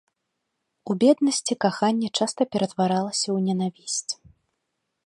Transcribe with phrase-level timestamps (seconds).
[0.93, 4.11] У беднасці каханне часта ператваралася ў нянавісць.